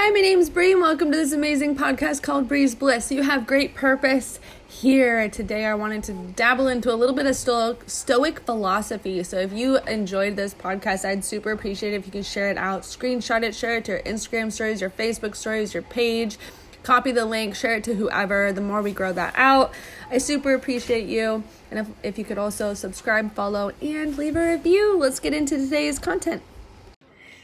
Hi, 0.00 0.10
my 0.10 0.20
name's 0.20 0.48
Bree, 0.48 0.70
and 0.70 0.80
welcome 0.80 1.10
to 1.10 1.16
this 1.16 1.32
amazing 1.32 1.74
podcast 1.74 2.22
called 2.22 2.46
Bree's 2.46 2.76
Bliss. 2.76 3.10
You 3.10 3.24
have 3.24 3.48
great 3.48 3.74
purpose 3.74 4.38
here. 4.68 5.28
Today, 5.28 5.64
I 5.64 5.74
wanted 5.74 6.04
to 6.04 6.12
dabble 6.12 6.68
into 6.68 6.92
a 6.92 6.94
little 6.94 7.16
bit 7.16 7.26
of 7.26 7.34
stoic, 7.34 7.82
stoic 7.90 8.38
philosophy. 8.38 9.24
So, 9.24 9.38
if 9.38 9.52
you 9.52 9.78
enjoyed 9.78 10.36
this 10.36 10.54
podcast, 10.54 11.04
I'd 11.04 11.24
super 11.24 11.50
appreciate 11.50 11.94
it 11.94 11.96
if 11.96 12.06
you 12.06 12.12
can 12.12 12.22
share 12.22 12.48
it 12.48 12.56
out, 12.56 12.82
screenshot 12.82 13.42
it, 13.42 13.56
share 13.56 13.78
it 13.78 13.86
to 13.86 13.92
your 13.92 14.02
Instagram 14.02 14.52
stories, 14.52 14.80
your 14.80 14.90
Facebook 14.90 15.34
stories, 15.34 15.74
your 15.74 15.82
page. 15.82 16.38
Copy 16.84 17.10
the 17.10 17.24
link, 17.24 17.56
share 17.56 17.74
it 17.74 17.82
to 17.82 17.96
whoever. 17.96 18.52
The 18.52 18.60
more 18.60 18.82
we 18.82 18.92
grow 18.92 19.12
that 19.14 19.34
out, 19.36 19.72
I 20.12 20.18
super 20.18 20.54
appreciate 20.54 21.08
you. 21.08 21.42
And 21.72 21.80
if, 21.80 21.88
if 22.04 22.18
you 22.18 22.24
could 22.24 22.38
also 22.38 22.72
subscribe, 22.72 23.34
follow, 23.34 23.72
and 23.82 24.16
leave 24.16 24.36
a 24.36 24.52
review, 24.52 24.96
let's 24.96 25.18
get 25.18 25.34
into 25.34 25.58
today's 25.58 25.98
content. 25.98 26.42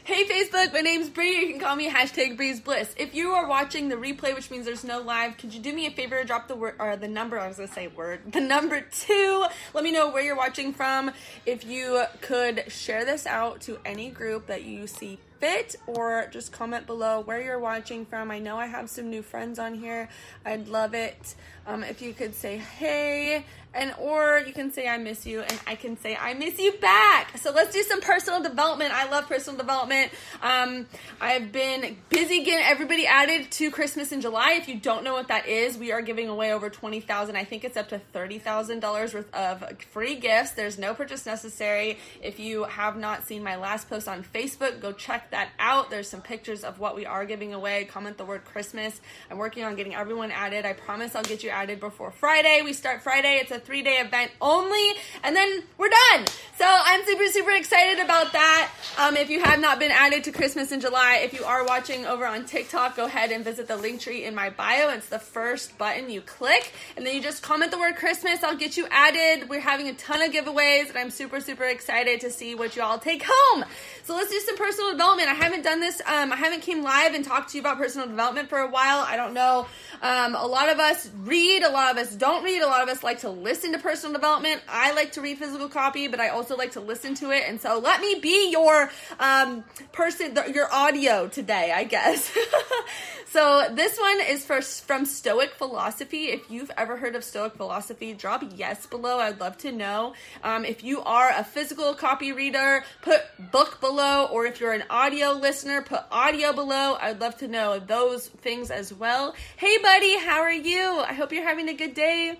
Hey 0.05 0.23
Facebook, 0.25 0.71
my 0.71 0.81
name's 0.81 1.09
Bree. 1.09 1.35
You 1.35 1.49
can 1.49 1.59
call 1.59 1.75
me 1.75 1.89
hashtag 1.89 2.37
Bree's 2.37 2.59
Bliss. 2.59 2.93
If 2.95 3.15
you 3.15 3.31
are 3.31 3.47
watching 3.47 3.89
the 3.89 3.95
replay, 3.95 4.35
which 4.35 4.51
means 4.51 4.63
there's 4.63 4.83
no 4.83 5.01
live, 5.01 5.35
could 5.35 5.51
you 5.51 5.59
do 5.59 5.73
me 5.73 5.87
a 5.87 5.89
favor? 5.89 6.19
And 6.19 6.27
drop 6.27 6.47
the 6.47 6.55
word 6.55 6.75
or 6.77 6.95
the 6.95 7.07
number. 7.07 7.39
I 7.39 7.47
was 7.47 7.57
gonna 7.57 7.69
say 7.69 7.87
word. 7.87 8.21
The 8.31 8.39
number 8.39 8.81
two. 8.81 9.45
Let 9.73 9.83
me 9.83 9.91
know 9.91 10.11
where 10.11 10.21
you're 10.21 10.35
watching 10.35 10.73
from. 10.73 11.09
If 11.47 11.65
you 11.65 12.03
could 12.21 12.65
share 12.67 13.03
this 13.03 13.25
out 13.25 13.61
to 13.61 13.79
any 13.83 14.11
group 14.11 14.45
that 14.45 14.63
you 14.63 14.85
see 14.85 15.17
fit, 15.39 15.75
or 15.87 16.27
just 16.31 16.51
comment 16.51 16.85
below 16.87 17.21
where 17.21 17.41
you're 17.41 17.59
watching 17.59 18.05
from. 18.05 18.31
I 18.31 18.39
know 18.39 18.57
I 18.57 18.67
have 18.67 18.89
some 18.89 19.09
new 19.09 19.21
friends 19.21 19.59
on 19.59 19.75
here. 19.75 20.09
I'd 20.45 20.67
love 20.67 20.93
it 20.93 21.35
um, 21.67 21.83
if 21.83 22.01
you 22.01 22.13
could 22.13 22.35
say 22.35 22.57
hey 22.57 23.45
and 23.75 23.93
or 23.99 24.41
you 24.45 24.53
can 24.53 24.71
say 24.71 24.87
I 24.87 24.97
miss 24.97 25.25
you 25.25 25.41
and 25.41 25.59
I 25.67 25.75
can 25.75 25.97
say 25.97 26.15
I 26.15 26.33
miss 26.33 26.57
you 26.57 26.71
back. 26.73 27.37
So 27.37 27.51
let's 27.51 27.73
do 27.73 27.83
some 27.83 28.01
personal 28.01 28.41
development. 28.41 28.93
I 28.93 29.09
love 29.09 29.27
personal 29.27 29.57
development. 29.57 30.11
Um, 30.41 30.87
I've 31.19 31.51
been 31.51 31.97
busy 32.09 32.43
getting 32.43 32.65
everybody 32.65 33.05
added 33.05 33.51
to 33.51 33.69
Christmas 33.71 34.11
in 34.11 34.21
July. 34.21 34.53
If 34.53 34.69
you 34.69 34.75
don't 34.75 35.03
know 35.03 35.13
what 35.13 35.27
that 35.27 35.47
is, 35.47 35.77
we 35.77 35.91
are 35.91 36.01
giving 36.01 36.29
away 36.29 36.53
over 36.53 36.69
twenty 36.69 37.01
thousand. 37.01 37.35
I 37.35 37.43
think 37.43 37.63
it's 37.63 37.77
up 37.77 37.89
to 37.89 37.99
thirty 37.99 38.39
thousand 38.39 38.79
dollars 38.79 39.13
worth 39.13 39.33
of 39.35 39.63
free 39.91 40.15
gifts. 40.15 40.51
There's 40.51 40.79
no 40.79 40.93
purchase 40.93 41.25
necessary. 41.25 41.99
If 42.23 42.39
you 42.39 42.63
have 42.63 42.97
not 42.97 43.27
seen 43.27 43.43
my 43.43 43.57
last 43.57 43.89
post 43.89 44.07
on 44.07 44.23
Facebook, 44.23 44.79
go 44.79 44.93
check 44.93 45.24
that 45.31 45.49
out. 45.59 45.89
There's 45.89 46.09
some 46.09 46.21
pictures 46.21 46.63
of 46.63 46.79
what 46.79 46.95
we 46.95 47.05
are 47.05 47.25
giving 47.25 47.53
away. 47.53 47.85
Comment 47.85 48.17
the 48.17 48.25
word 48.25 48.45
Christmas. 48.45 48.99
I'm 49.29 49.37
working 49.37 49.63
on 49.63 49.75
getting 49.75 49.95
everyone 49.95 50.31
added. 50.31 50.65
I 50.65 50.73
promise 50.73 51.15
I'll 51.15 51.23
get 51.23 51.43
you 51.43 51.49
added 51.49 51.79
before 51.79 52.11
Friday. 52.11 52.61
We 52.63 52.73
start 52.73 53.01
Friday. 53.01 53.39
It's 53.41 53.51
a 53.51 53.59
three 53.59 53.81
day 53.81 53.97
event 53.97 54.31
only, 54.41 54.93
and 55.23 55.35
then 55.35 55.63
we're 55.77 55.89
done. 55.89 56.25
So 56.57 56.65
I'm 56.67 57.03
super, 57.05 57.27
super 57.27 57.51
excited 57.51 58.03
about 58.03 58.31
that. 58.33 58.71
Um, 58.97 59.17
if 59.17 59.29
you 59.29 59.41
have 59.43 59.59
not 59.59 59.79
been 59.79 59.91
added 59.91 60.23
to 60.25 60.31
Christmas 60.31 60.71
in 60.71 60.79
July, 60.79 61.21
if 61.23 61.33
you 61.33 61.43
are 61.43 61.65
watching 61.65 62.05
over 62.05 62.25
on 62.25 62.45
TikTok, 62.45 62.95
go 62.95 63.05
ahead 63.05 63.31
and 63.31 63.43
visit 63.43 63.67
the 63.67 63.75
link 63.75 64.01
tree 64.01 64.23
in 64.23 64.35
my 64.35 64.49
bio. 64.49 64.89
It's 64.89 65.09
the 65.09 65.19
first 65.19 65.77
button 65.77 66.09
you 66.09 66.21
click, 66.21 66.71
and 66.95 67.05
then 67.05 67.15
you 67.15 67.21
just 67.21 67.43
comment 67.43 67.71
the 67.71 67.79
word 67.79 67.95
Christmas. 67.95 68.43
I'll 68.43 68.55
get 68.55 68.77
you 68.77 68.87
added. 68.89 69.49
We're 69.49 69.59
having 69.59 69.87
a 69.89 69.93
ton 69.93 70.21
of 70.21 70.31
giveaways, 70.31 70.89
and 70.89 70.97
I'm 70.97 71.09
super, 71.09 71.39
super 71.39 71.65
excited 71.65 72.21
to 72.21 72.31
see 72.31 72.55
what 72.55 72.75
you 72.75 72.81
all 72.81 72.99
take 72.99 73.23
home. 73.25 73.65
So 74.03 74.15
let's 74.15 74.29
do 74.29 74.39
some 74.39 74.57
personal 74.57 74.91
development. 74.91 75.14
I 75.23 75.33
haven't 75.33 75.63
done 75.63 75.79
this. 75.79 76.01
Um, 76.05 76.31
I 76.31 76.35
haven't 76.35 76.61
came 76.61 76.83
live 76.83 77.13
and 77.13 77.23
talked 77.23 77.51
to 77.51 77.57
you 77.57 77.61
about 77.61 77.77
personal 77.77 78.07
development 78.07 78.49
for 78.49 78.59
a 78.59 78.67
while. 78.67 78.99
I 78.99 79.15
don't 79.15 79.33
know. 79.33 79.67
Um, 80.01 80.35
a 80.35 80.45
lot 80.45 80.69
of 80.69 80.79
us 80.79 81.09
read. 81.23 81.63
A 81.63 81.69
lot 81.69 81.91
of 81.91 81.97
us 81.97 82.15
don't 82.15 82.43
read. 82.43 82.61
A 82.61 82.67
lot 82.67 82.83
of 82.83 82.89
us 82.89 83.03
like 83.03 83.21
to 83.21 83.29
listen 83.29 83.71
to 83.71 83.79
personal 83.79 84.13
development. 84.13 84.61
I 84.67 84.93
like 84.93 85.13
to 85.13 85.21
read 85.21 85.37
physical 85.37 85.69
copy, 85.69 86.07
but 86.07 86.19
I 86.19 86.29
also 86.29 86.55
like 86.55 86.73
to 86.73 86.81
listen 86.81 87.15
to 87.15 87.31
it. 87.31 87.43
And 87.47 87.59
so 87.59 87.79
let 87.79 88.01
me 88.01 88.15
be 88.21 88.51
your 88.51 88.91
um, 89.19 89.63
person, 89.91 90.37
your 90.53 90.71
audio 90.73 91.27
today, 91.27 91.71
I 91.75 91.83
guess. 91.83 92.35
so 93.35 93.67
this 93.69 93.99
one 93.99 94.21
is 94.21 94.45
for, 94.45 94.61
from 94.61 95.03
Stoic 95.03 95.55
Philosophy. 95.55 96.27
If 96.27 96.49
you've 96.49 96.71
ever 96.77 96.95
heard 96.95 97.17
of 97.17 97.23
Stoic 97.25 97.55
Philosophy, 97.55 98.13
drop 98.13 98.45
yes 98.55 98.85
below. 98.85 99.19
I'd 99.19 99.41
love 99.41 99.57
to 99.57 99.73
know. 99.73 100.13
Um, 100.41 100.63
if 100.63 100.85
you 100.85 101.01
are 101.01 101.33
a 101.35 101.43
physical 101.43 101.93
copy 101.95 102.31
reader, 102.31 102.85
put 103.01 103.23
book 103.51 103.81
below. 103.81 104.29
Or 104.31 104.45
if 104.45 104.61
you're 104.61 104.71
an 104.71 104.85
audio 104.89 105.33
listener, 105.33 105.81
put 105.81 105.99
audio 106.09 106.53
below. 106.53 106.95
I'd 106.97 107.19
love 107.19 107.35
to 107.39 107.49
know 107.49 107.77
those 107.77 108.29
things 108.29 108.71
as 108.71 108.93
well. 108.93 109.35
Hey, 109.57 109.79
buddy, 109.79 110.17
how 110.17 110.39
are 110.39 110.53
you? 110.53 110.99
I 111.05 111.11
hope 111.11 111.33
you're 111.33 111.43
having 111.43 111.67
a 111.67 111.73
good 111.73 111.93
day. 111.93 112.39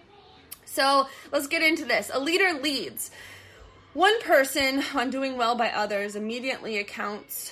So 0.63 1.09
let's 1.29 1.47
get 1.47 1.61
into 1.61 1.83
this. 1.83 2.09
A 2.13 2.21
leader 2.21 2.53
leads. 2.61 3.11
One 3.91 4.21
person, 4.21 4.81
on 4.93 5.09
doing 5.09 5.35
well 5.35 5.55
by 5.55 5.71
others, 5.71 6.15
immediately 6.15 6.77
accounts 6.77 7.51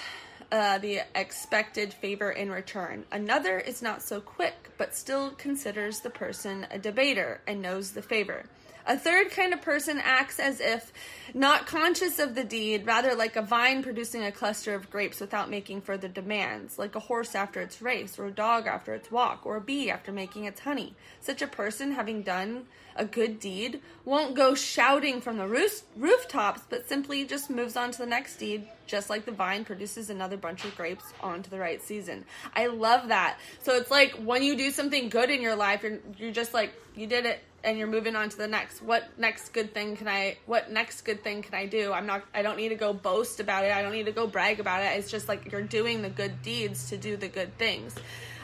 uh, 0.53 0.77
the 0.77 1.01
expected 1.15 1.91
favor 1.91 2.29
in 2.29 2.51
return. 2.51 3.03
Another 3.11 3.57
is 3.57 3.81
not 3.81 4.03
so 4.03 4.21
quick, 4.21 4.69
but 4.77 4.95
still 4.95 5.31
considers 5.31 6.01
the 6.01 6.11
person 6.11 6.67
a 6.69 6.77
debater 6.77 7.41
and 7.47 7.59
knows 7.59 7.91
the 7.91 8.03
favor. 8.03 8.45
A 8.85 8.97
third 8.97 9.31
kind 9.31 9.53
of 9.53 9.61
person 9.61 10.01
acts 10.03 10.39
as 10.39 10.59
if 10.59 10.91
not 11.33 11.67
conscious 11.67 12.19
of 12.19 12.35
the 12.35 12.43
deed, 12.43 12.85
rather 12.85 13.15
like 13.15 13.37
a 13.37 13.41
vine 13.41 13.81
producing 13.81 14.23
a 14.23 14.31
cluster 14.31 14.75
of 14.75 14.89
grapes 14.91 15.21
without 15.21 15.49
making 15.49 15.81
further 15.81 16.09
demands, 16.09 16.77
like 16.77 16.95
a 16.95 16.99
horse 16.99 17.33
after 17.33 17.61
its 17.61 17.81
race, 17.81 18.19
or 18.19 18.25
a 18.25 18.31
dog 18.31 18.67
after 18.67 18.93
its 18.93 19.09
walk, 19.09 19.45
or 19.45 19.55
a 19.55 19.61
bee 19.61 19.89
after 19.89 20.11
making 20.11 20.43
its 20.45 20.59
honey. 20.59 20.95
Such 21.21 21.41
a 21.41 21.47
person, 21.47 21.93
having 21.93 22.23
done 22.23 22.65
a 22.95 23.05
good 23.05 23.39
deed, 23.39 23.81
won't 24.05 24.35
go 24.35 24.53
shouting 24.53 25.21
from 25.21 25.37
the 25.37 25.47
roof- 25.47 25.83
rooftops, 25.95 26.61
but 26.69 26.87
simply 26.87 27.23
just 27.23 27.49
moves 27.49 27.77
on 27.77 27.91
to 27.91 27.97
the 27.97 28.05
next 28.05 28.35
deed, 28.35 28.67
just 28.85 29.09
like 29.09 29.25
the 29.25 29.31
vine 29.31 29.63
produces 29.63 30.09
another 30.09 30.37
bunch 30.37 30.65
of 30.65 30.75
grapes 30.75 31.05
onto 31.21 31.49
the 31.49 31.57
right 31.57 31.81
season. 31.81 32.25
I 32.53 32.67
love 32.67 33.07
that. 33.07 33.39
So 33.61 33.75
it's 33.77 33.89
like 33.89 34.11
when 34.15 34.43
you 34.43 34.57
do 34.57 34.71
something 34.71 35.07
good 35.07 35.29
in 35.29 35.41
your 35.41 35.55
life, 35.55 35.83
you're, 35.83 35.99
you're 36.17 36.31
just 36.31 36.53
like, 36.53 36.73
you 36.95 37.07
did 37.07 37.25
it 37.25 37.41
and 37.63 37.77
you're 37.77 37.87
moving 37.87 38.15
on 38.15 38.29
to 38.29 38.37
the 38.37 38.47
next 38.47 38.81
what 38.81 39.17
next 39.17 39.49
good 39.49 39.73
thing 39.73 39.95
can 39.95 40.07
i 40.07 40.37
what 40.45 40.71
next 40.71 41.01
good 41.01 41.23
thing 41.23 41.41
can 41.41 41.53
i 41.53 41.65
do? 41.65 41.93
I'm 41.93 42.05
not 42.05 42.23
i 42.33 42.41
don't 42.41 42.57
need 42.57 42.69
to 42.69 42.75
go 42.75 42.93
boast 42.93 43.39
about 43.39 43.65
it. 43.65 43.71
I 43.71 43.81
don't 43.81 43.93
need 43.93 44.05
to 44.05 44.11
go 44.11 44.27
brag 44.27 44.59
about 44.59 44.83
it. 44.83 44.97
It's 44.97 45.09
just 45.09 45.27
like 45.27 45.51
you're 45.51 45.61
doing 45.61 46.01
the 46.01 46.09
good 46.09 46.41
deeds 46.41 46.89
to 46.89 46.97
do 46.97 47.17
the 47.17 47.27
good 47.27 47.57
things. 47.57 47.95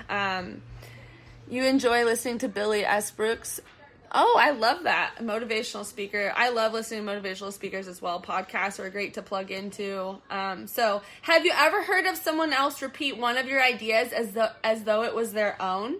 Um, 0.09 0.61
you 1.49 1.63
enjoy 1.65 2.05
listening 2.05 2.39
to 2.39 2.47
Billy 2.47 2.83
Alsbrooks. 2.83 3.59
Oh 4.11 4.37
i 4.39 4.51
love 4.51 4.83
that. 4.83 5.17
Motivational 5.19 5.85
speaker. 5.85 6.33
I 6.35 6.49
love 6.49 6.73
listening 6.73 7.05
to 7.05 7.11
motivational 7.11 7.53
speakers 7.53 7.87
as 7.87 8.01
well. 8.01 8.21
Podcasts 8.21 8.79
are 8.79 8.89
great 8.89 9.15
to 9.15 9.21
plug 9.21 9.51
into. 9.51 10.17
Um, 10.29 10.65
so 10.65 11.01
have 11.21 11.45
you 11.45 11.51
ever 11.55 11.83
heard 11.83 12.05
of 12.05 12.15
someone 12.15 12.53
else 12.53 12.81
repeat 12.81 13.17
one 13.17 13.37
of 13.37 13.47
your 13.47 13.61
ideas 13.61 14.11
as 14.11 14.31
though 14.31 14.49
as 14.63 14.83
though 14.83 15.03
it 15.03 15.13
was 15.13 15.33
their 15.33 15.61
own 15.61 15.97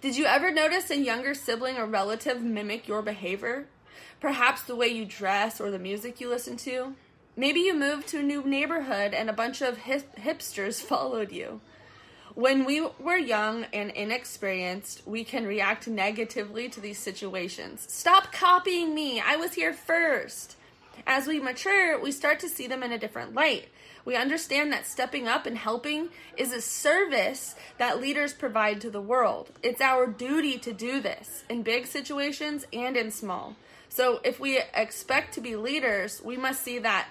did 0.00 0.16
you 0.16 0.24
ever 0.24 0.50
notice 0.50 0.90
a 0.90 0.96
younger 0.96 1.34
sibling 1.34 1.76
or 1.76 1.86
relative 1.86 2.42
mimic 2.42 2.88
your 2.88 3.02
behavior? 3.02 3.66
Perhaps 4.20 4.62
the 4.62 4.76
way 4.76 4.88
you 4.88 5.04
dress 5.04 5.60
or 5.60 5.70
the 5.70 5.78
music 5.78 6.20
you 6.20 6.28
listen 6.28 6.56
to? 6.58 6.94
Maybe 7.36 7.60
you 7.60 7.74
moved 7.74 8.08
to 8.08 8.18
a 8.18 8.22
new 8.22 8.42
neighborhood 8.44 9.14
and 9.14 9.30
a 9.30 9.32
bunch 9.32 9.62
of 9.62 9.78
hip- 9.78 10.16
hipsters 10.16 10.80
followed 10.82 11.32
you. 11.32 11.60
When 12.34 12.64
we 12.64 12.80
were 12.98 13.18
young 13.18 13.66
and 13.74 13.90
inexperienced, 13.90 15.02
we 15.06 15.22
can 15.22 15.46
react 15.46 15.86
negatively 15.86 16.68
to 16.70 16.80
these 16.80 16.98
situations. 16.98 17.84
Stop 17.88 18.32
copying 18.32 18.94
me. 18.94 19.20
I 19.20 19.36
was 19.36 19.52
here 19.52 19.74
first. 19.74 20.56
As 21.06 21.26
we 21.26 21.40
mature, 21.40 22.00
we 22.00 22.12
start 22.12 22.40
to 22.40 22.48
see 22.48 22.66
them 22.66 22.82
in 22.82 22.92
a 22.92 22.98
different 22.98 23.34
light. 23.34 23.68
We 24.04 24.16
understand 24.16 24.72
that 24.72 24.86
stepping 24.86 25.28
up 25.28 25.46
and 25.46 25.56
helping 25.56 26.08
is 26.36 26.52
a 26.52 26.60
service 26.60 27.54
that 27.78 28.00
leaders 28.00 28.32
provide 28.32 28.80
to 28.80 28.90
the 28.90 29.00
world. 29.00 29.50
It's 29.62 29.80
our 29.80 30.06
duty 30.06 30.58
to 30.58 30.72
do 30.72 31.00
this 31.00 31.44
in 31.48 31.62
big 31.62 31.86
situations 31.86 32.66
and 32.72 32.96
in 32.96 33.10
small. 33.10 33.56
So 33.88 34.20
if 34.24 34.40
we 34.40 34.60
expect 34.74 35.34
to 35.34 35.40
be 35.40 35.54
leaders, 35.54 36.22
we 36.24 36.36
must 36.36 36.62
see 36.62 36.78
that 36.78 37.08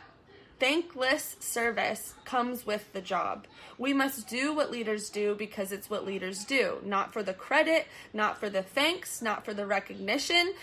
thankless 0.59 1.37
service 1.39 2.13
comes 2.23 2.65
with 2.65 2.91
the 2.93 3.01
job. 3.01 3.47
We 3.77 3.93
must 3.93 4.27
do 4.27 4.53
what 4.53 4.69
leaders 4.69 5.09
do 5.09 5.33
because 5.33 5.71
it's 5.71 5.89
what 5.89 6.05
leaders 6.05 6.43
do, 6.43 6.77
not 6.85 7.13
for 7.13 7.23
the 7.23 7.33
credit, 7.33 7.87
not 8.13 8.39
for 8.39 8.49
the 8.49 8.61
thanks, 8.61 9.21
not 9.21 9.43
for 9.43 9.53
the 9.53 9.65
recognition, 9.65 10.53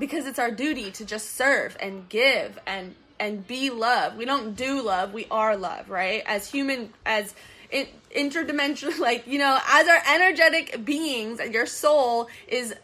because 0.00 0.26
it's 0.26 0.40
our 0.40 0.50
duty 0.50 0.90
to 0.90 1.04
just 1.04 1.36
serve 1.36 1.76
and 1.78 2.08
give 2.08 2.58
and 2.66 2.96
and 3.20 3.46
be 3.46 3.70
love. 3.70 4.16
We 4.16 4.24
don't 4.24 4.56
do 4.56 4.82
love, 4.82 5.12
we 5.12 5.26
are 5.30 5.56
love, 5.56 5.90
right? 5.90 6.22
As 6.26 6.50
human, 6.50 6.92
as 7.04 7.34
in, 7.70 7.86
interdimensional, 8.16 8.98
like, 8.98 9.26
you 9.26 9.38
know, 9.38 9.58
as 9.68 9.86
our 9.86 10.02
energetic 10.14 10.84
beings, 10.84 11.38
your 11.52 11.66
soul 11.66 12.28
is, 12.48 12.74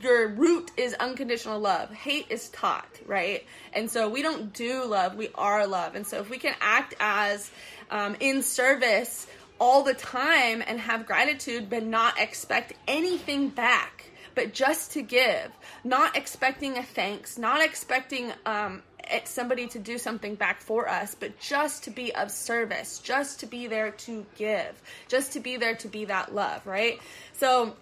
your 0.00 0.28
root 0.28 0.70
is 0.76 0.94
unconditional 0.94 1.58
love. 1.58 1.90
Hate 1.90 2.26
is 2.28 2.50
taught, 2.50 3.00
right? 3.06 3.46
And 3.72 3.90
so 3.90 4.10
we 4.10 4.20
don't 4.20 4.52
do 4.52 4.84
love, 4.84 5.16
we 5.16 5.30
are 5.34 5.66
love. 5.66 5.94
And 5.94 6.06
so 6.06 6.20
if 6.20 6.28
we 6.28 6.38
can 6.38 6.54
act 6.60 6.94
as 7.00 7.50
um, 7.90 8.14
in 8.20 8.42
service 8.42 9.26
all 9.58 9.82
the 9.82 9.94
time 9.94 10.62
and 10.66 10.78
have 10.80 11.06
gratitude, 11.06 11.70
but 11.70 11.82
not 11.82 12.18
expect 12.18 12.74
anything 12.86 13.48
back 13.48 14.11
but 14.34 14.52
just 14.52 14.92
to 14.92 15.02
give, 15.02 15.50
not 15.84 16.16
expecting 16.16 16.78
a 16.78 16.82
thanks, 16.82 17.38
not 17.38 17.62
expecting 17.62 18.32
um, 18.46 18.82
somebody 19.24 19.66
to 19.68 19.78
do 19.78 19.98
something 19.98 20.34
back 20.34 20.60
for 20.60 20.88
us, 20.88 21.14
but 21.18 21.38
just 21.38 21.84
to 21.84 21.90
be 21.90 22.14
of 22.14 22.30
service, 22.30 22.98
just 22.98 23.40
to 23.40 23.46
be 23.46 23.66
there 23.66 23.90
to 23.90 24.24
give, 24.36 24.80
just 25.08 25.32
to 25.32 25.40
be 25.40 25.56
there 25.56 25.74
to 25.76 25.88
be 25.88 26.04
that 26.06 26.34
love, 26.34 26.66
right? 26.66 27.00
So, 27.34 27.76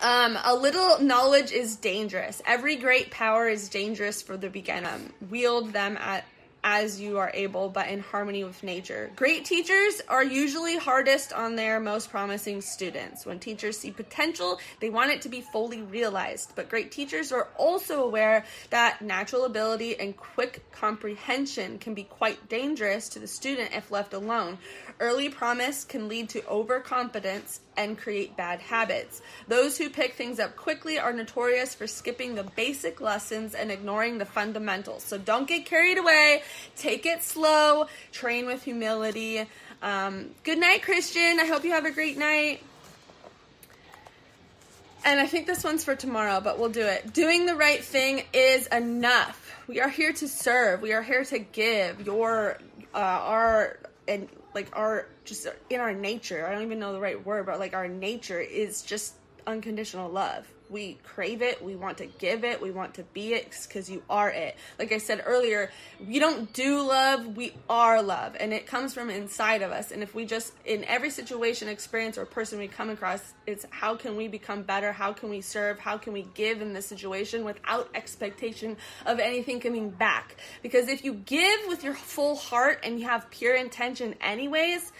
um, 0.00 0.36
a 0.44 0.54
little 0.54 1.00
knowledge 1.00 1.52
is 1.52 1.76
dangerous. 1.76 2.42
Every 2.44 2.76
great 2.76 3.10
power 3.10 3.48
is 3.48 3.68
dangerous 3.68 4.20
for 4.20 4.36
the 4.36 4.50
beginner. 4.50 4.98
Wield 5.30 5.72
them 5.72 5.96
at 5.96 6.24
as 6.66 7.00
you 7.00 7.16
are 7.16 7.30
able, 7.32 7.68
but 7.68 7.86
in 7.86 8.00
harmony 8.00 8.42
with 8.42 8.64
nature. 8.64 9.08
Great 9.14 9.44
teachers 9.44 10.02
are 10.08 10.24
usually 10.24 10.76
hardest 10.76 11.32
on 11.32 11.54
their 11.54 11.78
most 11.78 12.10
promising 12.10 12.60
students. 12.60 13.24
When 13.24 13.38
teachers 13.38 13.78
see 13.78 13.92
potential, 13.92 14.58
they 14.80 14.90
want 14.90 15.12
it 15.12 15.22
to 15.22 15.28
be 15.28 15.42
fully 15.42 15.82
realized. 15.82 16.54
But 16.56 16.68
great 16.68 16.90
teachers 16.90 17.30
are 17.30 17.46
also 17.56 18.02
aware 18.02 18.44
that 18.70 19.00
natural 19.00 19.44
ability 19.44 19.96
and 20.00 20.16
quick 20.16 20.64
comprehension 20.72 21.78
can 21.78 21.94
be 21.94 22.02
quite 22.02 22.48
dangerous 22.48 23.10
to 23.10 23.20
the 23.20 23.28
student 23.28 23.70
if 23.72 23.92
left 23.92 24.12
alone. 24.12 24.58
Early 24.98 25.28
promise 25.28 25.84
can 25.84 26.08
lead 26.08 26.30
to 26.30 26.44
overconfidence 26.48 27.60
and 27.76 27.98
create 27.98 28.36
bad 28.36 28.60
habits. 28.60 29.20
Those 29.46 29.76
who 29.76 29.90
pick 29.90 30.14
things 30.14 30.40
up 30.40 30.56
quickly 30.56 30.98
are 30.98 31.12
notorious 31.12 31.74
for 31.74 31.86
skipping 31.86 32.34
the 32.34 32.44
basic 32.44 33.00
lessons 33.00 33.54
and 33.54 33.70
ignoring 33.70 34.18
the 34.18 34.24
fundamentals. 34.24 35.02
So 35.02 35.18
don't 35.18 35.46
get 35.46 35.66
carried 35.66 35.98
away. 35.98 36.42
Take 36.76 37.06
it 37.06 37.22
slow. 37.22 37.86
Train 38.12 38.46
with 38.46 38.62
humility. 38.62 39.46
Um, 39.82 40.30
good 40.42 40.58
night, 40.58 40.82
Christian. 40.82 41.38
I 41.40 41.46
hope 41.46 41.64
you 41.64 41.72
have 41.72 41.84
a 41.84 41.90
great 41.90 42.18
night. 42.18 42.62
And 45.04 45.20
I 45.20 45.26
think 45.26 45.46
this 45.46 45.62
one's 45.62 45.84
for 45.84 45.94
tomorrow, 45.94 46.40
but 46.40 46.58
we'll 46.58 46.70
do 46.70 46.82
it. 46.82 47.12
Doing 47.12 47.46
the 47.46 47.54
right 47.54 47.84
thing 47.84 48.24
is 48.32 48.66
enough. 48.68 49.54
We 49.68 49.80
are 49.80 49.88
here 49.88 50.12
to 50.14 50.28
serve. 50.28 50.82
We 50.82 50.92
are 50.92 51.02
here 51.02 51.24
to 51.24 51.38
give. 51.38 52.04
Your 52.04 52.58
uh, 52.94 52.98
our 52.98 53.78
and 54.08 54.28
like 54.54 54.74
our 54.74 55.06
just 55.24 55.46
in 55.68 55.80
our 55.80 55.92
nature 55.92 56.46
i 56.46 56.52
don't 56.52 56.62
even 56.62 56.78
know 56.78 56.92
the 56.92 57.00
right 57.00 57.24
word 57.26 57.46
but 57.46 57.58
like 57.58 57.74
our 57.74 57.88
nature 57.88 58.40
is 58.40 58.82
just 58.82 59.14
unconditional 59.46 60.10
love 60.10 60.46
we 60.68 60.98
crave 61.02 61.42
it 61.42 61.62
we 61.64 61.76
want 61.76 61.98
to 61.98 62.06
give 62.06 62.44
it 62.44 62.60
we 62.60 62.70
want 62.70 62.94
to 62.94 63.02
be 63.12 63.34
it 63.34 63.50
because 63.66 63.88
you 63.88 64.02
are 64.10 64.30
it. 64.30 64.56
Like 64.78 64.92
i 64.92 64.98
said 64.98 65.22
earlier 65.24 65.70
we 66.04 66.18
don't 66.18 66.52
do 66.52 66.80
love 66.86 67.36
we 67.36 67.52
are 67.68 68.02
love 68.02 68.36
and 68.38 68.52
it 68.52 68.66
comes 68.66 68.94
from 68.94 69.10
inside 69.10 69.62
of 69.62 69.70
us. 69.70 69.90
And 69.90 70.02
if 70.02 70.14
we 70.14 70.24
just 70.24 70.52
in 70.64 70.84
every 70.84 71.10
situation 71.10 71.68
experience 71.68 72.18
or 72.18 72.24
person 72.24 72.58
we 72.58 72.68
come 72.68 72.90
across 72.90 73.34
it's 73.46 73.64
how 73.70 73.94
can 73.94 74.16
we 74.16 74.28
become 74.28 74.62
better? 74.62 74.92
How 74.92 75.12
can 75.12 75.28
we 75.28 75.40
serve? 75.40 75.78
How 75.78 75.98
can 75.98 76.12
we 76.12 76.26
give 76.34 76.60
in 76.60 76.72
this 76.72 76.86
situation 76.86 77.44
without 77.44 77.88
expectation 77.94 78.76
of 79.04 79.18
anything 79.18 79.60
coming 79.60 79.90
back? 79.90 80.36
Because 80.62 80.88
if 80.88 81.04
you 81.04 81.14
give 81.14 81.60
with 81.68 81.84
your 81.84 81.94
full 81.94 82.36
heart 82.36 82.80
and 82.82 82.98
you 82.98 83.06
have 83.06 83.30
pure 83.30 83.54
intention 83.54 84.14
anyways 84.20 84.92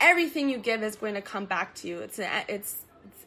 everything 0.00 0.50
you 0.50 0.58
give 0.58 0.82
is 0.82 0.96
going 0.96 1.14
to 1.14 1.22
come 1.22 1.46
back 1.46 1.74
to 1.76 1.88
you. 1.88 1.98
It's 1.98 2.20
it's 2.48 2.76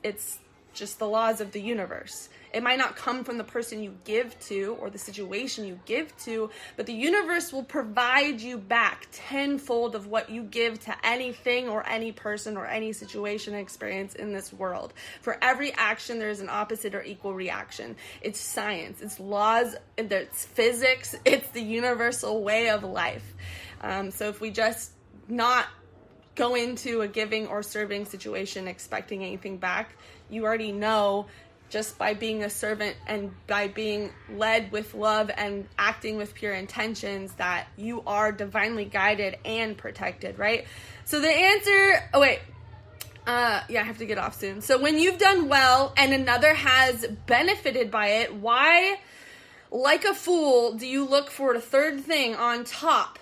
it's 0.03 0.39
just 0.73 0.99
the 0.99 1.07
laws 1.07 1.41
of 1.41 1.51
the 1.51 1.61
universe. 1.61 2.29
It 2.53 2.63
might 2.63 2.79
not 2.79 2.95
come 2.95 3.23
from 3.23 3.37
the 3.37 3.43
person 3.43 3.83
you 3.83 3.95
give 4.05 4.39
to 4.47 4.75
or 4.79 4.89
the 4.89 4.97
situation 4.97 5.65
you 5.65 5.79
give 5.85 6.15
to, 6.23 6.49
but 6.77 6.87
the 6.87 6.93
universe 6.93 7.53
will 7.53 7.63
provide 7.63 8.41
you 8.41 8.57
back 8.57 9.07
tenfold 9.11 9.95
of 9.95 10.07
what 10.07 10.29
you 10.29 10.43
give 10.43 10.79
to 10.85 10.95
anything 11.05 11.69
or 11.69 11.87
any 11.87 12.11
person 12.11 12.57
or 12.57 12.65
any 12.65 12.91
situation 12.91 13.53
experience 13.53 14.15
in 14.15 14.33
this 14.33 14.51
world. 14.51 14.93
For 15.21 15.37
every 15.43 15.73
action, 15.73 16.17
there's 16.17 16.39
an 16.39 16.49
opposite 16.49 16.95
or 16.95 17.03
equal 17.03 17.33
reaction. 17.33 17.95
It's 18.21 18.39
science, 18.39 19.01
it's 19.01 19.19
laws, 19.19 19.75
it's 19.97 20.45
physics, 20.45 21.15
it's 21.25 21.49
the 21.49 21.61
universal 21.61 22.43
way 22.43 22.69
of 22.69 22.83
life. 22.83 23.35
Um, 23.81 24.09
so 24.09 24.27
if 24.27 24.41
we 24.41 24.49
just 24.49 24.91
not 25.27 25.67
go 26.39 26.55
into 26.55 27.01
a 27.01 27.07
giving 27.07 27.47
or 27.47 27.61
serving 27.61 28.05
situation 28.05 28.65
expecting 28.65 29.23
anything 29.23 29.57
back, 29.57 29.93
you 30.29 30.45
already 30.45 30.71
know 30.71 31.25
just 31.69 31.97
by 31.97 32.13
being 32.13 32.43
a 32.43 32.49
servant 32.49 32.95
and 33.05 33.31
by 33.45 33.67
being 33.67 34.09
led 34.33 34.71
with 34.71 34.93
love 34.95 35.29
and 35.35 35.67
acting 35.77 36.15
with 36.15 36.33
pure 36.33 36.53
intentions 36.53 37.33
that 37.33 37.67
you 37.75 38.01
are 38.07 38.31
divinely 38.31 38.85
guided 38.85 39.37
and 39.43 39.77
protected, 39.77 40.39
right? 40.39 40.65
So 41.03 41.19
the 41.19 41.29
answer, 41.29 42.09
oh 42.13 42.21
wait, 42.21 42.39
uh, 43.27 43.61
yeah, 43.67 43.81
I 43.81 43.83
have 43.83 43.97
to 43.97 44.05
get 44.05 44.17
off 44.17 44.39
soon. 44.39 44.61
So 44.61 44.79
when 44.79 44.97
you've 44.97 45.19
done 45.19 45.49
well 45.49 45.93
and 45.97 46.13
another 46.13 46.53
has 46.53 47.05
benefited 47.27 47.91
by 47.91 48.07
it, 48.21 48.33
why, 48.33 48.97
like 49.71 50.05
a 50.05 50.13
fool, 50.13 50.73
do 50.75 50.87
you 50.87 51.05
look 51.05 51.29
for 51.29 51.53
the 51.53 51.61
third 51.61 51.99
thing 51.99 52.33
on 52.33 52.63
top? 52.63 53.18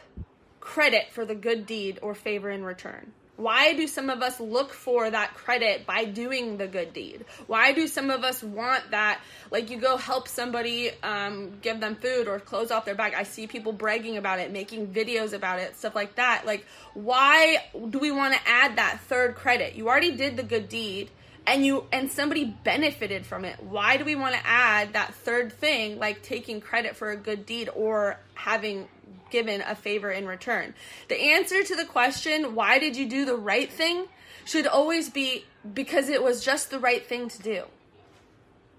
Credit 0.67 1.09
for 1.11 1.23
the 1.23 1.33
good 1.33 1.65
deed 1.65 1.97
or 2.01 2.13
favor 2.13 2.49
in 2.49 2.63
return. 2.65 3.13
Why 3.37 3.73
do 3.73 3.87
some 3.87 4.09
of 4.09 4.21
us 4.21 4.39
look 4.39 4.73
for 4.73 5.09
that 5.09 5.33
credit 5.33 5.85
by 5.85 6.03
doing 6.03 6.57
the 6.57 6.67
good 6.67 6.91
deed? 6.91 7.23
Why 7.45 7.71
do 7.71 7.87
some 7.87 8.09
of 8.09 8.25
us 8.25 8.43
want 8.43 8.91
that? 8.91 9.21
Like 9.49 9.69
you 9.69 9.77
go 9.77 9.95
help 9.95 10.27
somebody, 10.27 10.91
um, 11.03 11.53
give 11.61 11.79
them 11.79 11.95
food 11.95 12.27
or 12.27 12.39
clothes 12.39 12.69
off 12.69 12.83
their 12.83 12.95
back. 12.95 13.15
I 13.15 13.23
see 13.23 13.47
people 13.47 13.71
bragging 13.71 14.17
about 14.17 14.39
it, 14.39 14.51
making 14.51 14.87
videos 14.87 15.33
about 15.33 15.59
it, 15.59 15.77
stuff 15.77 15.95
like 15.95 16.15
that. 16.15 16.45
Like, 16.45 16.65
why 16.93 17.63
do 17.89 17.99
we 17.99 18.11
want 18.11 18.33
to 18.33 18.39
add 18.45 18.75
that 18.77 18.99
third 19.07 19.35
credit? 19.35 19.75
You 19.75 19.87
already 19.87 20.11
did 20.11 20.35
the 20.35 20.43
good 20.43 20.67
deed 20.67 21.09
and 21.47 21.65
you 21.65 21.85
and 21.91 22.11
somebody 22.11 22.43
benefited 22.43 23.25
from 23.25 23.45
it 23.45 23.63
why 23.63 23.97
do 23.97 24.05
we 24.05 24.15
want 24.15 24.35
to 24.35 24.41
add 24.45 24.93
that 24.93 25.15
third 25.15 25.51
thing 25.51 25.97
like 25.97 26.21
taking 26.21 26.61
credit 26.61 26.95
for 26.95 27.09
a 27.09 27.17
good 27.17 27.45
deed 27.45 27.69
or 27.73 28.19
having 28.35 28.87
given 29.29 29.61
a 29.61 29.75
favor 29.75 30.11
in 30.11 30.25
return. 30.25 30.73
The 31.07 31.19
answer 31.19 31.63
to 31.63 31.75
the 31.75 31.85
question, 31.85 32.55
why 32.55 32.79
did 32.79 32.95
you 32.95 33.07
do 33.07 33.25
the 33.25 33.35
right 33.35 33.71
thing, 33.71 34.07
should 34.45 34.67
always 34.67 35.09
be 35.09 35.45
because 35.73 36.09
it 36.09 36.23
was 36.23 36.43
just 36.43 36.69
the 36.69 36.79
right 36.79 37.05
thing 37.05 37.29
to 37.29 37.41
do. 37.41 37.63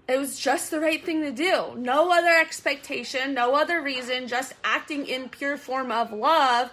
It 0.07 0.17
was 0.17 0.39
just 0.39 0.71
the 0.71 0.79
right 0.79 1.03
thing 1.03 1.21
to 1.21 1.31
do. 1.31 1.75
No 1.77 2.11
other 2.11 2.35
expectation, 2.35 3.35
no 3.35 3.53
other 3.53 3.79
reason, 3.79 4.27
just 4.27 4.53
acting 4.63 5.05
in 5.05 5.29
pure 5.29 5.57
form 5.57 5.91
of 5.91 6.11
love 6.11 6.71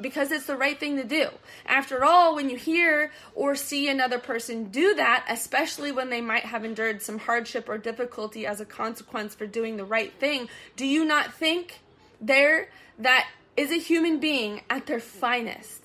because 0.00 0.30
it's 0.30 0.46
the 0.46 0.56
right 0.56 0.78
thing 0.78 0.96
to 0.96 1.04
do. 1.04 1.28
After 1.66 2.04
all, 2.04 2.34
when 2.34 2.50
you 2.50 2.56
hear 2.56 3.12
or 3.34 3.54
see 3.54 3.88
another 3.88 4.18
person 4.18 4.70
do 4.70 4.94
that, 4.94 5.24
especially 5.28 5.92
when 5.92 6.10
they 6.10 6.20
might 6.20 6.44
have 6.44 6.64
endured 6.64 7.02
some 7.02 7.18
hardship 7.18 7.68
or 7.68 7.78
difficulty 7.78 8.46
as 8.46 8.60
a 8.60 8.64
consequence 8.64 9.34
for 9.34 9.46
doing 9.46 9.76
the 9.76 9.84
right 9.84 10.12
thing, 10.20 10.48
do 10.76 10.86
you 10.86 11.04
not 11.04 11.34
think 11.34 11.80
there 12.20 12.68
that 12.98 13.28
is 13.56 13.70
a 13.72 13.76
human 13.76 14.20
being 14.20 14.62
at 14.70 14.86
their 14.86 15.00
finest. 15.00 15.82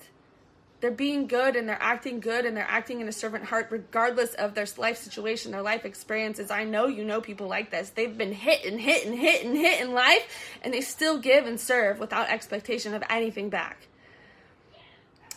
They're 0.80 0.90
being 0.90 1.26
good 1.26 1.56
and 1.56 1.68
they're 1.68 1.78
acting 1.80 2.20
good 2.20 2.44
and 2.44 2.56
they're 2.56 2.66
acting 2.68 3.00
in 3.00 3.08
a 3.08 3.12
servant 3.12 3.46
heart 3.46 3.68
regardless 3.70 4.34
of 4.34 4.54
their 4.54 4.66
life 4.76 4.98
situation, 4.98 5.50
their 5.50 5.62
life 5.62 5.84
experiences. 5.84 6.50
I 6.50 6.64
know 6.64 6.86
you 6.86 7.04
know 7.04 7.20
people 7.20 7.48
like 7.48 7.70
this. 7.70 7.90
They've 7.90 8.16
been 8.16 8.32
hit 8.32 8.64
and 8.64 8.78
hit 8.78 9.06
and 9.06 9.14
hit 9.14 9.44
and 9.44 9.56
hit 9.56 9.80
in 9.80 9.94
life 9.94 10.56
and 10.62 10.74
they 10.74 10.82
still 10.82 11.18
give 11.18 11.46
and 11.46 11.58
serve 11.58 11.98
without 11.98 12.28
expectation 12.28 12.94
of 12.94 13.02
anything 13.08 13.48
back. 13.48 13.88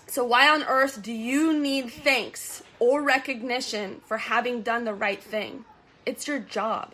So, 0.08 0.24
why 0.24 0.50
on 0.50 0.64
earth 0.64 1.02
do 1.02 1.12
you 1.12 1.54
need 1.54 1.92
thanks 1.92 2.64
or 2.80 3.02
recognition 3.04 4.02
for 4.06 4.18
having 4.18 4.62
done 4.62 4.86
the 4.86 4.94
right 4.94 5.22
thing? 5.22 5.66
It's 6.06 6.28
your 6.28 6.40
job 6.40 6.94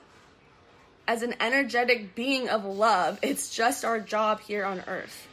as 1.08 1.22
an 1.22 1.36
energetic 1.40 2.16
being 2.16 2.50
of 2.50 2.66
love, 2.66 3.20
it's 3.22 3.54
just 3.56 3.84
our 3.84 4.00
job 4.00 4.40
here 4.42 4.66
on 4.66 4.84
earth. 4.88 5.28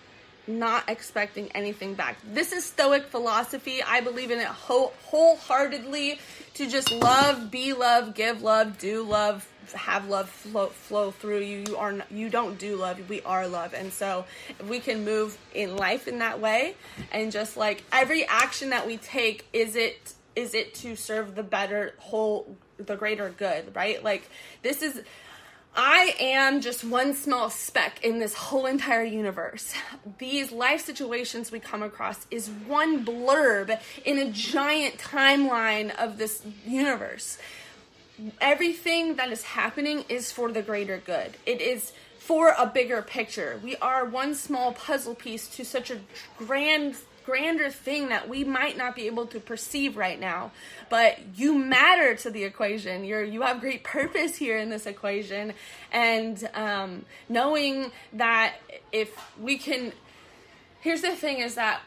Not 0.47 0.89
expecting 0.89 1.53
anything 1.53 1.95
back. 1.95 2.17
This 2.25 2.53
is 2.53 2.65
Stoic 2.65 3.07
philosophy. 3.07 3.83
I 3.83 4.01
believe 4.01 4.33
in 4.33 4.41
it 4.41 4.47
wholeheartedly 4.47 6.19
to 6.55 6.67
just 6.69 6.91
love, 6.91 7.51
be 7.51 7.73
love, 7.73 8.15
give 8.15 8.43
love, 8.43 8.79
do 8.79 9.03
love, 9.03 9.47
have 9.73 10.09
love 10.09 10.29
flow, 10.29 10.69
flow 10.69 11.11
through 11.11 11.41
you. 11.41 11.65
You 11.69 11.77
are 11.77 11.95
you 12.11 12.29
don't 12.29 12.59
do 12.59 12.77
love. 12.77 13.09
We 13.09 13.23
are 13.23 13.47
love, 13.47 13.75
and 13.75 13.93
so 13.93 14.25
if 14.49 14.67
we 14.67 14.81
can 14.81 15.05
move 15.05 15.37
in 15.55 15.77
life 15.77 16.09
in 16.09 16.19
that 16.19 16.41
way, 16.41 16.75
and 17.13 17.33
just 17.33 17.57
like 17.57 17.85
every 17.93 18.25
action 18.27 18.71
that 18.71 18.87
we 18.87 18.97
take, 18.97 19.47
is 19.53 19.77
it 19.77 20.15
is 20.37 20.55
it 20.55 20.75
to 20.75 20.97
serve 20.97 21.35
the 21.35 21.43
better 21.43 21.95
whole, 21.99 22.57
the 22.79 22.97
greater 22.97 23.31
good, 23.31 23.75
right? 23.75 24.03
Like 24.03 24.29
this 24.63 24.83
is 24.83 25.03
I 25.75 26.17
am 26.19 26.61
just 26.61 26.83
one 26.83 27.15
small 27.15 27.49
speck 27.49 28.05
in 28.05 28.19
this 28.19 28.35
whole 28.35 28.67
entire 28.67 29.05
universe. 29.05 29.73
These 30.19 30.51
life 30.51 30.85
situations 30.85 31.53
we 31.53 31.61
come 31.61 31.83
across 31.83 32.27
is 32.31 32.49
one 32.49 33.05
blurb 33.05 33.79
in 34.05 34.19
a 34.19 34.31
giant 34.33 34.99
timeline 34.99 35.95
of 35.97 36.19
this 36.19 36.43
universe. 36.67 37.39
Everything 38.41 39.17
that 39.17 39.31
is 39.31 39.43
happening 39.43 40.05
is 40.09 40.33
for 40.33 40.51
the 40.51 40.63
greater 40.63 40.99
good. 40.99 41.37
It 41.47 41.61
is 41.61 41.93
for 42.19 42.55
a 42.59 42.67
bigger 42.67 43.03
picture. 43.03 43.61
We 43.63 43.77
are 43.77 44.05
one 44.05 44.35
small 44.35 44.73
puzzle 44.73 45.15
piece 45.15 45.49
to 45.57 45.65
such 45.65 45.91
a 45.91 46.01
grand 46.39 46.97
grander 47.25 47.71
thing 47.71 48.09
that 48.09 48.29
we 48.29 48.45
might 48.45 48.77
not 48.77 48.97
be 48.97 49.07
able 49.07 49.27
to 49.27 49.39
perceive 49.39 49.97
right 49.97 50.19
now. 50.19 50.51
But 50.89 51.19
you 51.37 51.59
matter 51.59 52.15
to 52.17 52.31
the 52.31 52.45
equation. 52.45 53.05
You're 53.05 53.25
you 53.25 53.43
have 53.43 53.61
great 53.61 53.85
purpose 53.85 54.37
here 54.37 54.59
in 54.59 54.69
this 54.69 54.87
equation, 54.87 55.55
and 55.93 56.49
um, 56.55 57.05
knowing 57.29 57.93
that 58.15 58.55
if 58.93 59.11
we 59.39 59.59
can, 59.59 59.93
here's 60.81 61.03
the 61.03 61.15
thing: 61.15 61.39
is 61.39 61.55
that 61.55 61.81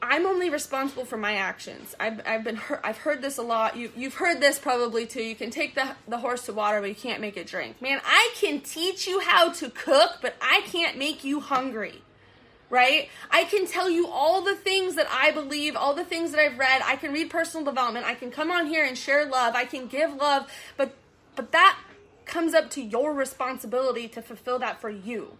I'm 0.00 0.26
only 0.26 0.48
responsible 0.48 1.04
for 1.04 1.16
my 1.16 1.34
actions. 1.34 1.94
I've, 1.98 2.20
I've 2.26 2.44
been 2.44 2.56
heard, 2.56 2.80
I've 2.84 2.98
heard 2.98 3.20
this 3.20 3.38
a 3.38 3.42
lot. 3.42 3.76
You, 3.76 3.90
you've 3.96 4.14
heard 4.14 4.40
this 4.40 4.58
probably 4.58 5.06
too. 5.06 5.22
You 5.22 5.34
can 5.34 5.50
take 5.50 5.74
the, 5.74 5.90
the 6.06 6.18
horse 6.18 6.46
to 6.46 6.52
water, 6.52 6.80
but 6.80 6.88
you 6.88 6.94
can't 6.94 7.20
make 7.20 7.36
it 7.36 7.46
drink. 7.46 7.82
Man, 7.82 8.00
I 8.04 8.32
can 8.36 8.60
teach 8.60 9.06
you 9.06 9.20
how 9.20 9.52
to 9.54 9.70
cook, 9.70 10.18
but 10.22 10.36
I 10.40 10.62
can't 10.66 10.96
make 10.96 11.24
you 11.24 11.40
hungry. 11.40 12.02
Right? 12.70 13.08
I 13.30 13.44
can 13.44 13.66
tell 13.66 13.88
you 13.88 14.08
all 14.08 14.42
the 14.42 14.54
things 14.54 14.96
that 14.96 15.08
I 15.10 15.30
believe, 15.30 15.74
all 15.74 15.94
the 15.94 16.04
things 16.04 16.32
that 16.32 16.40
I've 16.40 16.58
read. 16.58 16.82
I 16.84 16.96
can 16.96 17.12
read 17.12 17.30
personal 17.30 17.64
development. 17.64 18.04
I 18.04 18.14
can 18.14 18.30
come 18.30 18.50
on 18.50 18.66
here 18.66 18.84
and 18.84 18.96
share 18.96 19.24
love. 19.24 19.54
I 19.54 19.64
can 19.64 19.86
give 19.86 20.14
love, 20.14 20.50
but 20.76 20.94
but 21.34 21.52
that 21.52 21.78
comes 22.26 22.52
up 22.52 22.68
to 22.70 22.82
your 22.82 23.14
responsibility 23.14 24.06
to 24.08 24.20
fulfill 24.20 24.58
that 24.58 24.80
for 24.80 24.90
you 24.90 25.38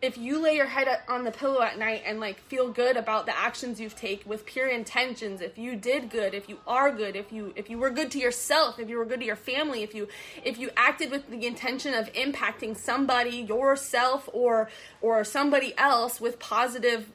if 0.00 0.16
you 0.16 0.40
lay 0.40 0.54
your 0.54 0.66
head 0.66 0.88
on 1.08 1.24
the 1.24 1.30
pillow 1.30 1.60
at 1.60 1.78
night 1.78 2.02
and 2.06 2.20
like 2.20 2.38
feel 2.42 2.70
good 2.70 2.96
about 2.96 3.26
the 3.26 3.36
actions 3.36 3.80
you've 3.80 3.96
taken 3.96 4.28
with 4.28 4.46
pure 4.46 4.68
intentions 4.68 5.40
if 5.40 5.58
you 5.58 5.74
did 5.74 6.08
good 6.10 6.34
if 6.34 6.48
you 6.48 6.58
are 6.66 6.92
good 6.92 7.16
if 7.16 7.32
you 7.32 7.52
if 7.56 7.68
you 7.68 7.78
were 7.78 7.90
good 7.90 8.10
to 8.10 8.18
yourself 8.18 8.78
if 8.78 8.88
you 8.88 8.96
were 8.96 9.04
good 9.04 9.20
to 9.20 9.26
your 9.26 9.36
family 9.36 9.82
if 9.82 9.94
you 9.94 10.06
if 10.44 10.58
you 10.58 10.70
acted 10.76 11.10
with 11.10 11.28
the 11.30 11.46
intention 11.46 11.94
of 11.94 12.12
impacting 12.12 12.76
somebody 12.76 13.38
yourself 13.38 14.28
or 14.32 14.70
or 15.00 15.24
somebody 15.24 15.74
else 15.76 16.20
with 16.20 16.38
positive 16.38 17.10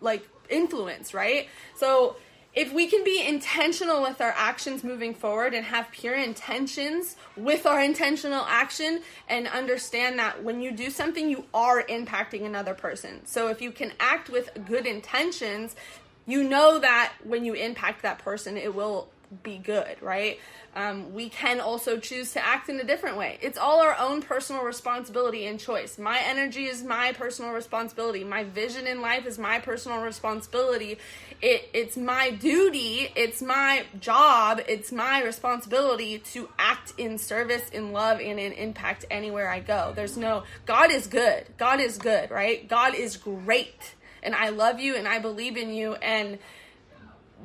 like 0.00 0.28
influence 0.48 1.14
right? 1.14 1.48
So 1.76 2.16
if 2.56 2.72
we 2.72 2.86
can 2.86 3.04
be 3.04 3.22
intentional 3.24 4.00
with 4.00 4.22
our 4.22 4.32
actions 4.34 4.82
moving 4.82 5.14
forward 5.14 5.52
and 5.52 5.66
have 5.66 5.90
pure 5.92 6.14
intentions 6.14 7.14
with 7.36 7.66
our 7.66 7.82
intentional 7.82 8.46
action 8.48 9.02
and 9.28 9.46
understand 9.46 10.18
that 10.18 10.42
when 10.42 10.62
you 10.62 10.72
do 10.72 10.88
something, 10.88 11.28
you 11.28 11.44
are 11.52 11.82
impacting 11.82 12.46
another 12.46 12.72
person. 12.72 13.20
So 13.26 13.48
if 13.48 13.60
you 13.60 13.70
can 13.70 13.92
act 14.00 14.30
with 14.30 14.48
good 14.66 14.86
intentions, 14.86 15.76
you 16.24 16.42
know 16.42 16.78
that 16.78 17.12
when 17.24 17.44
you 17.44 17.52
impact 17.52 18.00
that 18.02 18.20
person, 18.20 18.56
it 18.56 18.74
will 18.74 19.08
be 19.42 19.58
good, 19.58 20.00
right? 20.00 20.38
Um, 20.74 21.14
we 21.14 21.28
can 21.28 21.58
also 21.60 21.98
choose 21.98 22.32
to 22.32 22.44
act 22.44 22.68
in 22.68 22.78
a 22.78 22.84
different 22.84 23.16
way. 23.16 23.38
It's 23.40 23.56
all 23.56 23.80
our 23.80 23.96
own 23.98 24.22
personal 24.22 24.62
responsibility 24.62 25.46
and 25.46 25.58
choice. 25.58 25.98
My 25.98 26.20
energy 26.20 26.66
is 26.66 26.84
my 26.84 27.12
personal 27.12 27.52
responsibility. 27.52 28.24
My 28.24 28.44
vision 28.44 28.86
in 28.86 29.00
life 29.00 29.26
is 29.26 29.38
my 29.38 29.58
personal 29.58 30.00
responsibility. 30.02 30.98
It, 31.40 31.70
it's 31.72 31.96
my 31.96 32.30
duty, 32.30 33.10
it's 33.16 33.42
my 33.42 33.84
job, 34.00 34.60
it's 34.68 34.92
my 34.92 35.22
responsibility 35.22 36.18
to 36.32 36.48
act 36.58 36.92
in 36.98 37.18
service, 37.18 37.68
in 37.70 37.92
love, 37.92 38.20
and 38.20 38.38
in 38.38 38.52
impact 38.52 39.06
anywhere 39.10 39.48
I 39.48 39.60
go. 39.60 39.92
There's 39.96 40.16
no, 40.16 40.44
God 40.66 40.90
is 40.90 41.06
good. 41.06 41.46
God 41.56 41.80
is 41.80 41.98
good, 41.98 42.30
right? 42.30 42.68
God 42.68 42.94
is 42.94 43.16
great. 43.16 43.94
And 44.22 44.34
I 44.34 44.50
love 44.50 44.80
you 44.80 44.96
and 44.96 45.06
I 45.06 45.20
believe 45.20 45.56
in 45.56 45.72
you. 45.72 45.94
And 45.94 46.38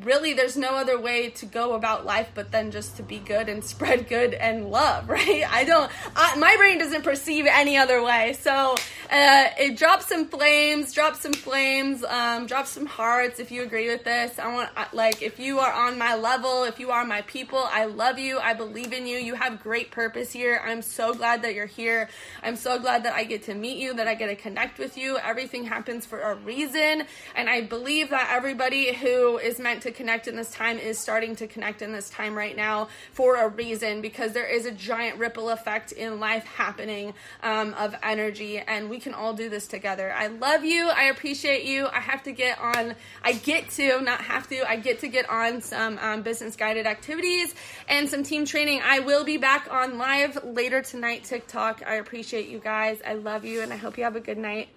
really 0.03 0.33
there's 0.33 0.57
no 0.57 0.75
other 0.75 0.99
way 0.99 1.29
to 1.29 1.45
go 1.45 1.73
about 1.73 2.05
life 2.05 2.29
but 2.33 2.51
then 2.51 2.71
just 2.71 2.97
to 2.97 3.03
be 3.03 3.19
good 3.19 3.49
and 3.49 3.63
spread 3.71 4.07
good 4.07 4.33
and 4.33 4.69
love 4.69 5.09
right? 5.09 5.43
I 5.49 5.63
don't 5.63 5.91
I, 6.15 6.35
my 6.37 6.55
brain 6.57 6.79
doesn't 6.79 7.03
perceive 7.03 7.45
any 7.45 7.77
other 7.77 8.03
way. 8.03 8.33
So 8.39 8.75
uh, 9.09 9.45
it 9.59 9.77
drops 9.77 10.07
some 10.07 10.27
flames 10.27 10.93
drop 10.93 11.15
some 11.15 11.33
flames 11.33 12.03
um, 12.03 12.45
drop 12.45 12.67
some 12.67 12.85
hearts 12.85 13.39
if 13.39 13.51
you 13.51 13.63
agree 13.63 13.89
with 13.89 14.03
this. 14.03 14.37
I 14.39 14.53
want 14.53 14.69
like 14.93 15.21
if 15.21 15.39
you 15.39 15.59
are 15.59 15.71
on 15.71 15.97
my 15.97 16.15
level 16.15 16.63
if 16.63 16.79
you 16.79 16.91
are 16.91 17.05
my 17.05 17.21
people 17.23 17.59
i 17.71 17.85
love 17.85 18.17
you. 18.19 18.39
I 18.39 18.53
believe 18.53 18.93
in 18.93 19.05
you. 19.07 19.17
You 19.17 19.35
have 19.35 19.61
great 19.61 19.91
purpose 19.91 20.31
here. 20.31 20.61
I'm 20.63 20.81
so 20.81 21.13
glad 21.13 21.41
that 21.43 21.53
you're 21.53 21.65
here. 21.65 22.09
I'm 22.43 22.55
so 22.55 22.79
glad 22.79 23.03
that 23.03 23.13
i 23.13 23.23
get 23.23 23.43
to 23.43 23.53
meet 23.53 23.77
you 23.77 23.93
that 23.95 24.07
i 24.07 24.15
get 24.15 24.27
to 24.27 24.35
connect 24.35 24.79
with 24.79 24.97
you. 24.97 25.17
Everything 25.17 25.65
happens 25.65 26.05
for 26.05 26.19
a 26.19 26.35
reason. 26.35 27.03
And 27.35 27.49
i 27.49 27.61
believe 27.61 28.09
that 28.09 28.29
everybody 28.31 28.93
who 28.93 29.37
is 29.37 29.59
meant 29.59 29.81
connect 29.91 30.27
in 30.27 30.35
this 30.35 30.51
time 30.51 30.77
is 30.77 30.97
starting 30.97 31.35
to 31.37 31.47
connect 31.47 31.81
in 31.81 31.91
this 31.91 32.09
time 32.09 32.35
right 32.35 32.55
now 32.55 32.89
for 33.13 33.35
a 33.35 33.47
reason 33.47 34.01
because 34.01 34.33
there 34.33 34.47
is 34.47 34.65
a 34.65 34.71
giant 34.71 35.17
ripple 35.17 35.49
effect 35.49 35.91
in 35.91 36.19
life 36.19 36.45
happening 36.45 37.13
um, 37.43 37.73
of 37.75 37.95
energy 38.03 38.59
and 38.59 38.89
we 38.89 38.99
can 38.99 39.13
all 39.13 39.33
do 39.33 39.49
this 39.49 39.67
together. 39.67 40.11
I 40.13 40.27
love 40.27 40.63
you. 40.63 40.89
I 40.89 41.03
appreciate 41.03 41.65
you. 41.65 41.87
I 41.87 41.99
have 41.99 42.23
to 42.23 42.31
get 42.31 42.59
on, 42.59 42.95
I 43.23 43.33
get 43.33 43.69
to, 43.71 44.01
not 44.01 44.21
have 44.21 44.47
to, 44.49 44.69
I 44.69 44.75
get 44.77 44.99
to 44.99 45.07
get 45.07 45.29
on 45.29 45.61
some 45.61 45.97
um, 45.99 46.21
business 46.21 46.55
guided 46.55 46.85
activities 46.85 47.53
and 47.87 48.09
some 48.09 48.23
team 48.23 48.45
training. 48.45 48.81
I 48.83 48.99
will 48.99 49.23
be 49.23 49.37
back 49.37 49.67
on 49.71 49.97
live 49.97 50.43
later 50.43 50.81
tonight, 50.81 51.23
TikTok. 51.23 51.83
I 51.85 51.95
appreciate 51.95 52.47
you 52.47 52.59
guys. 52.59 52.99
I 53.05 53.13
love 53.13 53.45
you 53.45 53.61
and 53.61 53.71
I 53.71 53.77
hope 53.77 53.97
you 53.97 54.03
have 54.03 54.15
a 54.15 54.21
good 54.21 54.37
night. 54.37 54.69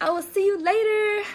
I 0.00 0.10
will 0.10 0.22
see 0.22 0.44
you 0.44 0.58
later. 0.62 1.28